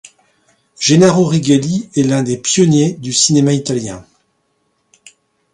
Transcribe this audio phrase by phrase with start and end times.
[0.79, 4.03] Gennaro Righelli est l'un des pionniers du cinéma italien.